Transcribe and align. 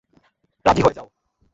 রাজি 0.65 0.81
হয়ে 0.85 0.97
যাও। 0.97 1.07